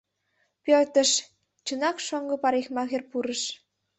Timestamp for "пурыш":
3.09-3.41